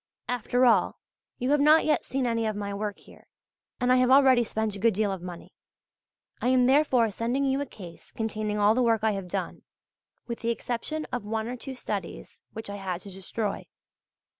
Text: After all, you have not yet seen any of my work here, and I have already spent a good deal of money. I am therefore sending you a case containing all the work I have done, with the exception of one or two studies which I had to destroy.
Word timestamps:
After 0.27 0.65
all, 0.65 0.97
you 1.37 1.51
have 1.51 1.59
not 1.59 1.85
yet 1.85 2.03
seen 2.05 2.25
any 2.25 2.47
of 2.47 2.55
my 2.55 2.73
work 2.73 2.97
here, 2.97 3.27
and 3.79 3.91
I 3.93 3.97
have 3.97 4.09
already 4.09 4.43
spent 4.43 4.75
a 4.75 4.79
good 4.79 4.95
deal 4.95 5.11
of 5.11 5.21
money. 5.21 5.53
I 6.41 6.47
am 6.47 6.65
therefore 6.65 7.11
sending 7.11 7.45
you 7.45 7.61
a 7.61 7.67
case 7.67 8.11
containing 8.11 8.57
all 8.57 8.73
the 8.73 8.81
work 8.81 9.03
I 9.03 9.11
have 9.11 9.27
done, 9.27 9.61
with 10.25 10.39
the 10.39 10.49
exception 10.49 11.05
of 11.13 11.23
one 11.23 11.47
or 11.47 11.55
two 11.55 11.75
studies 11.75 12.41
which 12.51 12.67
I 12.67 12.77
had 12.77 13.01
to 13.01 13.11
destroy. 13.11 13.67